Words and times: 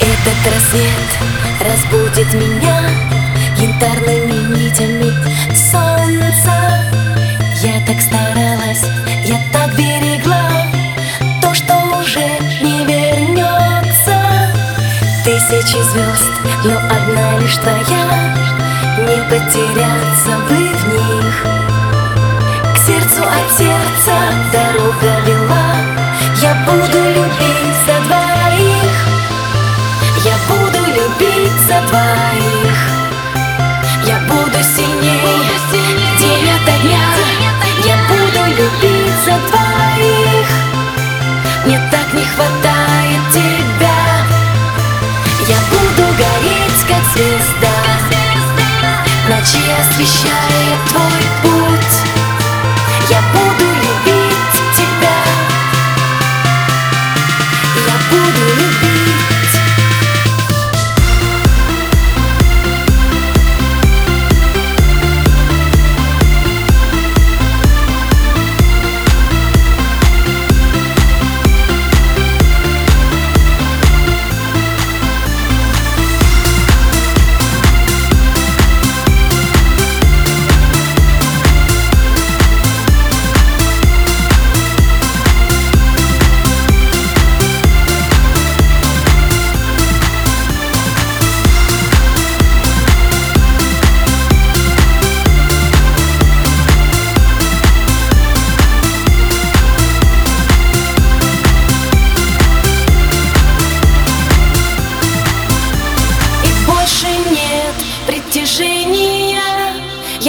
Этот 0.00 0.54
рассвет 0.54 1.10
разбудит 1.60 2.32
меня 2.32 2.80
Янтарными 3.58 4.56
нитями 4.56 5.12
солнца. 5.54 6.54
Я 7.62 7.84
так 7.86 8.00
старалась, 8.00 8.84
я 9.26 9.38
так 9.52 9.76
берегла 9.76 10.66
То, 11.42 11.52
что 11.52 11.74
уже 12.00 12.26
не 12.62 12.86
вернется. 12.86 14.16
Тысячи 15.22 15.76
звезд, 15.90 16.32
но 16.64 16.78
одна 16.78 17.38
лишь 17.38 17.56
твоя. 17.56 18.34
Не 19.00 19.22
потеряться 19.28 20.32
бы 20.48 20.56
в 20.56 20.88
них. 20.94 21.44
К 22.74 22.78
сердцу 22.78 23.22
от 23.22 23.58
сердца 23.58 24.16
дорога 24.50 25.19
буду 45.80 46.08
гореть, 46.12 46.82
как 46.88 47.04
звезда. 47.12 47.74
Ночи 49.28 49.62
освещает 49.80 50.78
твой 50.88 51.39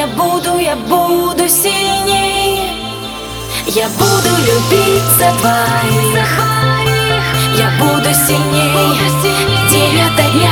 Я 0.00 0.06
буду, 0.06 0.58
я 0.58 0.76
буду 0.76 1.46
сильней. 1.46 2.72
Я 3.66 3.86
буду 3.98 4.30
любить 4.46 5.10
за 5.18 5.30
двоих 5.38 6.40
Я 7.58 7.70
буду 7.78 8.08
сильней. 8.14 8.96
День 9.70 10.00
ото 10.06 10.38
дня 10.38 10.49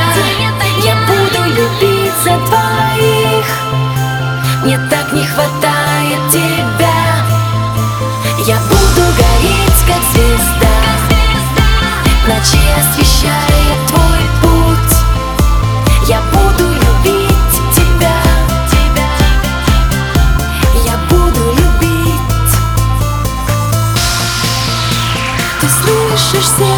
Боишься 26.38 26.77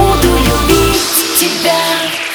буду 0.00 0.28
любить 0.38 1.36
тебя. 1.36 2.29